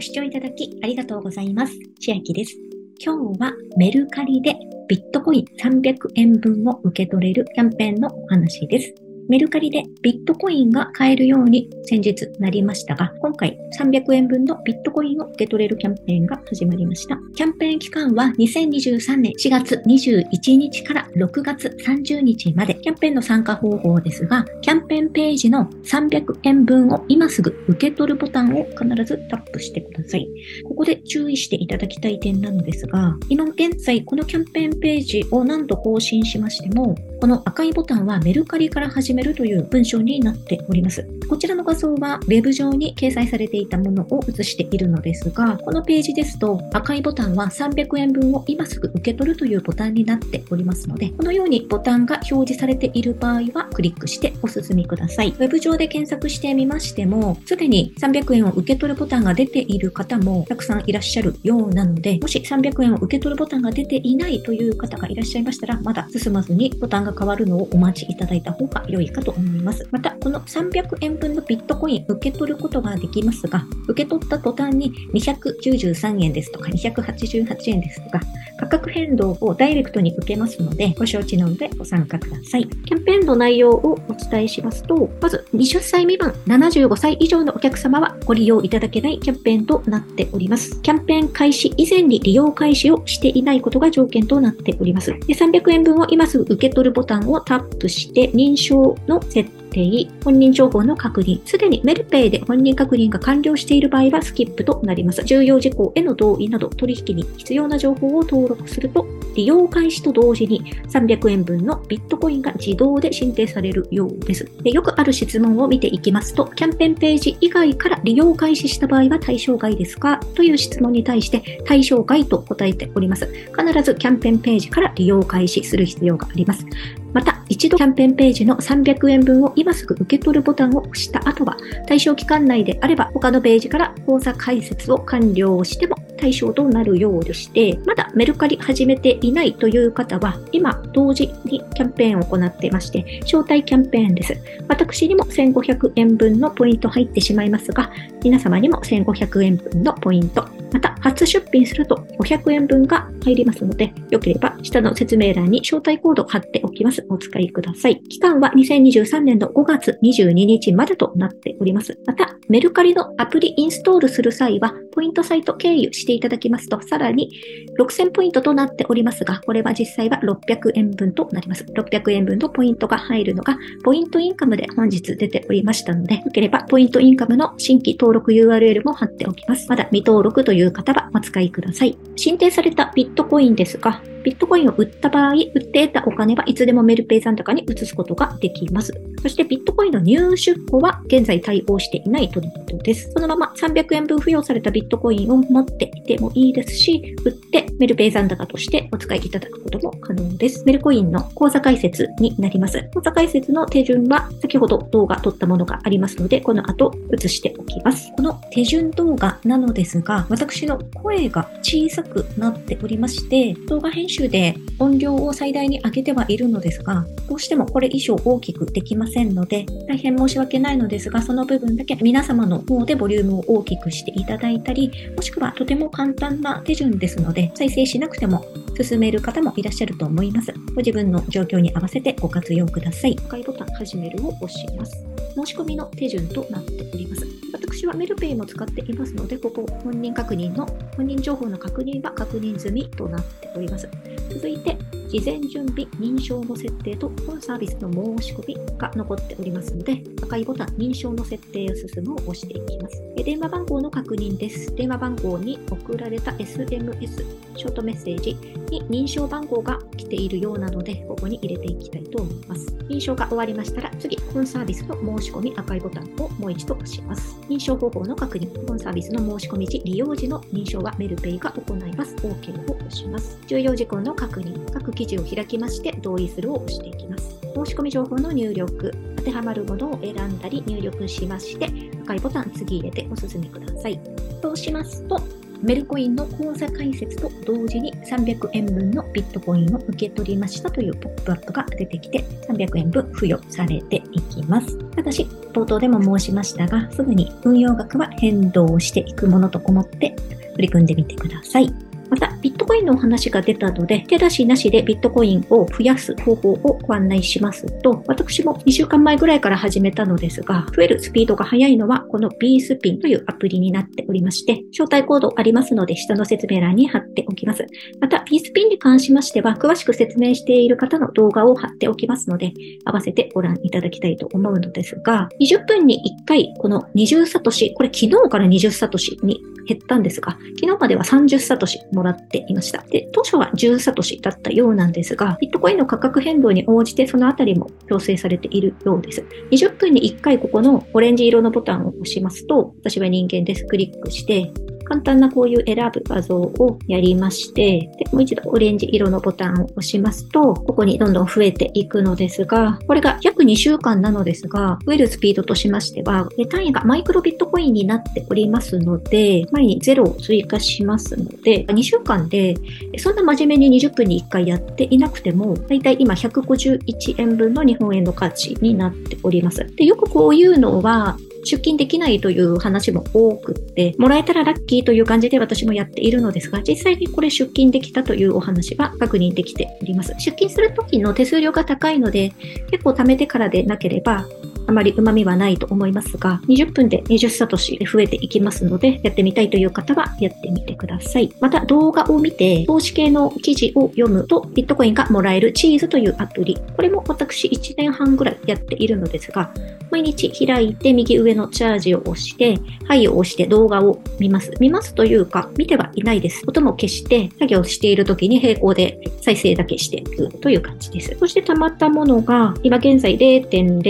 [0.00, 1.74] ご視聴いただきありがとうございます。
[2.00, 2.56] 千秋です。
[3.04, 4.56] 今日はメルカリで
[4.88, 8.94] ビットコイン300円分を受け取れるキャンペーンのお話です。
[9.30, 17.16] メルカリでビットコインが買えるように先日なりましたが、今回300円分のビットコインを受け取れるキャンペーンが始まりました。
[17.36, 30.28] キャンペーン期間は2023年4月21日から6月30日まで、キャンペーンの参加方法ですが、キャンペーンページの300円分を今すぐ受け取るボタンを必ずタップしてください。
[30.64, 41.06] ここで注意していただきたい点なのですが、今現在このキャンペーンページを何度更新しましても、この赤いボタンはメルカリから始めるという文章になっております。
[41.28, 55.34] こちらの画像は Web 上に掲載されていたものを映しているのですが、このページですと赤いボタンは300円分を今すぐ受け取るというボタンになっておりますので、このようにボタンが表示されている場合はクリックしてお進みください。
[55.38, 69.86] Web 上で検索してみましても、すでに300円を受け取るボタンが出ている方もたくさんいらっしゃるようなので、もし300円を受け取るボタンが出ていないという方がいらっしゃいましたら、まだ進まずにボタンがが変わるのをお待ちいただいた方が良いかと思います。
[69.90, 78.20] また、この300円分のビットコイン受け取ることができますが、受け取った途端に293円ですとか288円ですとか、
[78.58, 82.68] 価格変動をダイレクトに受けますので、ご承知の上ご参加ください。
[82.68, 90.80] キャンペーンの内容をお伝えしますと、まず20歳未満、75歳以上のお客様はご利用いただけないキャンペーンとなっております。
[90.82, 95.12] キャンペーン開始以前に利用開始をしていないことが条件となっております。
[95.12, 105.22] で300円分を今すぐ受け取るボタンをタップして認証の設定、本人情報の確認、すでにメルペイで本人確認が完了している場合はスキップとなります。
[105.24, 114.46] 重要事項への同意など取引に必要な情報を登録すると、利用開始と同時に300円分のビットコインが自動で申請されるようです。
[114.62, 123.26] でよくある質問を見ていきますと、キャンペーンページ以外から利用開始した場合は対象外ですかという質問に対して対象外と答えております。
[123.56, 126.66] 必ずキャンペーンページから利用開始する必要があります。
[127.12, 131.56] また、一度キャンペーンページの300円分を今すぐ受け取るボタンを押した後は、
[131.86, 144.34] 対象期間内であれば他のページから口座開設を完了しても対象となるようでして、まだメルカリ始めていないという方は、今同時にキャンペーンを行っていまして、招待キャンペーンです。
[144.68, 147.90] 私にも1500円分のポイント入ってしまいますが、
[148.24, 157.04] 皆様にも1500円分のポイント、また初出品すると500円分が入りますので、よければ下の説明欄に招待コードを貼っておきます。
[157.08, 158.00] お使いください。
[158.04, 161.98] 期間は2023年の5月22日までとなっております。
[162.06, 167.30] また、メルカリのアプリインストールする際は、ポイントサイト経由していただきますと、さらに
[167.78, 171.64] 6000ポイントとなっておりますが、これは実際は600円分となります。
[171.64, 179.68] 600円分のポイントが入るのが、ポイントインカムで本日出ておりましたので、よければポイントインカムの新規登録 URL も貼っておきます。
[179.68, 181.98] まだ未登録といういう方はお使いください。
[182.16, 188.92] 申請されたビットコインですが、ビットコインを売った場合、売って得たお金はいつでもメルペイ残高に移すことができます。
[189.22, 193.10] そしてビットコインの入手庫は現在対応していないとのことです。
[193.12, 200.64] そのまま300円分付与されたビットコインを持っていてもいいですし、売ってメルペイ残高としてお使いいただくことも可能です。
[200.64, 202.82] メルコインの口座開設になります。
[202.94, 208.12] 口座開設の手順は先ほど動画撮ったものがありますので、この後映しておきます。
[208.16, 228.44] この手順動画なのですが、私の声が小さくなっておりまして、動画編集で音量を最大に上げてはいるのですが、どうしてもこれ以上大きくできませんので、大変申し訳ないのですが、その部分だけ皆様の方でボリュームを大きくしていただいたり、もしくはとても簡単な手順ですので、再生しなくても
[228.80, 230.52] 進める方もいらっしゃると思います。
[230.74, 233.16] ご自分の状況に合わせてご活用ください。
[233.26, 235.04] 赤いボタン、始めるを押します。
[235.34, 237.49] 申し込みの手順となっております。
[237.72, 240.66] 私はメルペイも使っていますので、ここ本人確認の
[240.96, 243.88] 本人情報の確認は確認済みとなっております。
[244.28, 244.76] 続いて、
[245.10, 253.02] 事前準備、認証の設定と本サービスの申し込みが残っておりますので、赤いボタン、認証の設定を進むを押していきます。
[253.16, 254.72] 電話番号の確認です。
[254.76, 257.24] 電話番号に送られた SMS、
[257.56, 258.34] ショートメッセージ
[258.70, 262.66] に認証番号が来ているようなので、ここに入れていきたいと思います。
[262.88, 267.36] 認証が終わりましたら、次、本サービスの申し込み赤いボタンをもう一度押します。
[267.48, 272.14] 認証方法の確認、本サービスの申し込み時、利用時の認証はメルペイが行います。
[272.16, 273.38] OK を押します。
[273.46, 277.38] 重要事項の確認、各記事を開きまして同意するを押していきます。
[277.54, 281.70] 申し込み情報の入力、当てはまるものを選んだり入力しまして、
[282.02, 283.98] 赤いボタン次入れてお進みください。
[284.42, 285.18] そうしますと、
[285.62, 294.76] メルコインの口座開設と同時に300円分のビットコインを受け取りましたというポップアップが出てきて300円分付与されていきます。
[294.90, 300.14] ただし、冒頭でも申しましたが、すぐに運用額は変動していくものと思って
[300.56, 301.89] 取り組んでみてください。
[302.10, 317.64] また、ビットコインのお話が出たので、手出しなしでビットコインを増やす方法をご案内しますと、私も2週間前ぐらいから始めたのですが、増えるスピードが速いのはこの B スピンというアプリになっておりまして、招待コードありますので、下の説明欄に貼っておきます。
[318.00, 322.52] また、B スピンに関しましては、詳しく説明している方の動画を貼っておきますので、
[322.84, 329.40] 合わせてご覧いただきたいと思うのですが、20分に1回、この20サトシ、これ昨日から20サトシに
[329.70, 332.82] 減ったんですが、昨日までは30サトシもらっていました。
[332.82, 339.24] で、当初は10サトシだったようなんですが、ビットコインの価格変動に応じてそのあたりも調整されているようです。
[339.52, 343.64] 20分に1回ここのオレンジ色のボタンを押しますと、私は人間です。
[343.66, 344.52] クリックして、
[344.90, 362.56] 簡単なこういう選ぶ画像をやりまして、でもう一度オレンジ色のボタンを押しますと、ここにどんどん増えていくのですが、これが約2週間なのですが、増えるスピードとしましては、単位がマイクロビットコインになっておりますので、前に0を追加しますので、2週間で
[362.98, 369.64] そんな真面目に20分に1回やっていなくても、だいたい今151円分の日本円の価値になっております。
[369.76, 380.12] でよくこういうのは、出勤できないという話も多くって、もらえたらラッキーという感じで私もやっているのですが、実際にこれ出勤できたというお話は確認できております。
[380.18, 382.32] 出勤する時の手数料が高いので、
[382.70, 384.26] 結構貯めてからでなければ、
[384.70, 391.32] あまり旨味はないと思いますが、20分で20サトシで増えていきますので、やってみたいという方はやってみてください。
[391.40, 396.56] また動画を見て、投資系の記事を読むと、ビットコインがもらえるチーズというアプリ。
[396.76, 399.52] これも私1年半ぐらいやっているのですが、
[399.90, 404.52] 毎日開いて右上のチャージを押して、はいを押して動画を見ます。
[404.60, 406.44] 見ますというか、見てはいないです。
[406.46, 411.16] 音も消して、作業している時に並行で再生だけしていくという感じです。
[411.18, 413.80] そして溜まったものが、今現在0.000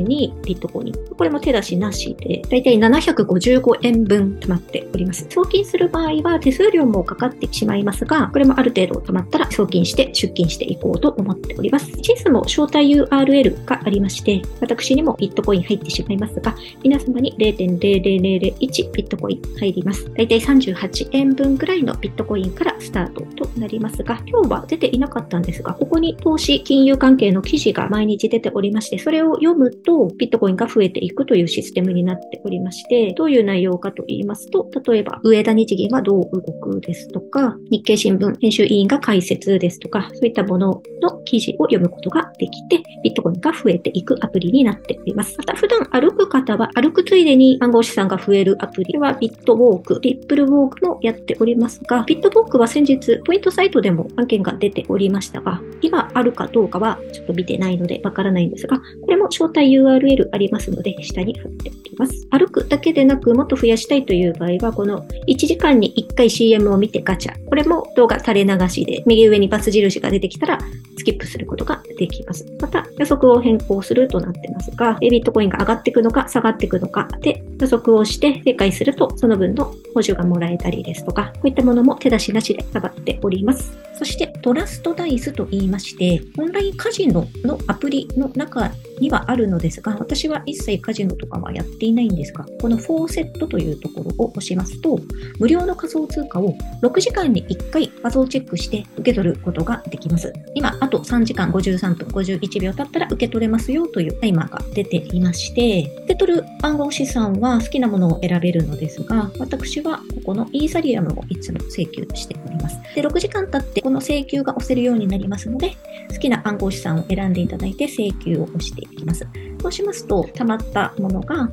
[0.00, 0.94] 2ビットコイン。
[1.16, 5.26] これも手出しなしで、だいたい755円分貯まっております。
[5.28, 11.90] 送金する場合は手数料もかかってしまいますが、これもある程度貯まったら送金して出金していこうと思っております。
[12.02, 20.10] 地図も招待 URL がありまして、私にもビットコイン入ってしまいますが、皆様に0.00001ビットコイン入ります。
[20.14, 45.34] だいたい38円分ぐらいのビットコインからスタートとなりますが、今日は出ていなかったんですが、ここに投資金融関係の記事が毎日出ておりまして、それを読むと、ビットコインが増えていくというシステムになっておりまして、どういう内容かと言いますと、例えば、上田日銀はどう動くですとか、日経新聞編集委員が解説ですとか、そういったものの記事を読むことができて、ビットコインが増えていくアプリになっております。
[45.38, 62.26] また、普段歩く方は、歩くついでに暗号資産が増えるアプリはビットウォーク、リップルウォークもやっておりますが、ビットウォークは先日、ポイントサイトでも案件が出ておりましたが、今あるかどうかはちょっと見てないのでわからないんですが、これも招待 URL ありますので、下に貼っておきます。
[62.30, 67.34] 歩くだけでなく、もっと増やしたいという場合は、この1時間に1回 CM を見てガチャ。
[67.46, 70.58] これも動画垂れ流しで、右上にバツ印が出てきたら、
[70.96, 72.44] スキップすることができます。
[72.60, 83.76] また、予測を変更するとなってますが、ビットコインが上がっていくのか、下がっていくのかで、予測をして正解すると、その分の補助がもらえたりですとか、こういったものも手出しなしで下がっております。
[83.94, 94.98] そして、トラストダイスと言いまして、オンラインカジノのアプリの中にはあるのですが、私は一切カジノとかはやっていないんですが、このフォーセットというところを押しますと、
[95.38, 100.32] 無料の仮想通貨を6時間に1回画像チェックして受け取ることができます。
[100.54, 112.78] 今、あと3時間53分51秒経ったら受け取れますよというタイマーが出ていまして、受け取る暗号資産は好きなものを選べるのですが、私はここのイーサリアムをいつも請求しております。
[112.94, 115.76] で、6時間経ってこの請求が押せるようになりますので、
[116.10, 119.26] 好きな暗号資産を選んでいただいて請求を押していきます。
[119.60, 121.50] そうしますと、溜まったものが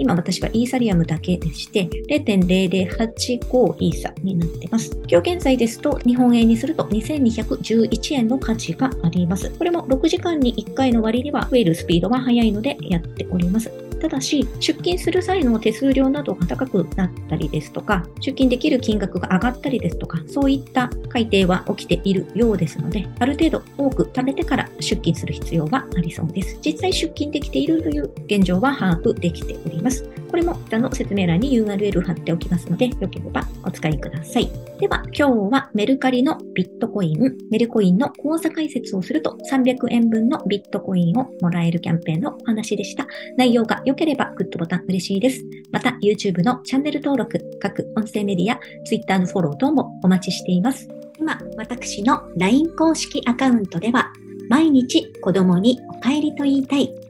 [0.00, 4.96] 今私はイーサリアムだけでして0.0085イーサになってます。
[5.06, 9.50] 今日現在ですと日本円にすると2211円の価値があります。
[9.50, 13.89] これも6時間に1回の割には増えるスピードが速いのでやっております。
[14.00, 26.58] ただし、出勤する際の手数料などが高くなったりですとか、出勤できる金額が上がったりですとか、そういった改定は起きているようですので、ある程度多く貯めてから出勤する必要はありそうです。
[26.64, 30.08] 実際出勤できているという現状は把握できております。
[30.30, 34.48] これも下の説明欄に URL 貼っておきますので、よければお使いください。
[34.78, 43.08] では、今日はメルカリのビットコイン、メルコインの口座開設をすると300円分のビットコインをもらえるキャンペーンのお話でした。
[43.36, 45.42] 内容が良ければグッドボタン嬉しいです。
[45.72, 50.88] また、YouTube のチャンネル登録、各音声メディア、Twitter のフォロー等もお待ちしています。
[51.18, 54.12] 今、私の LINE 公式アカウントでは、
[54.48, 57.09] 毎日子供にお帰りと言いたい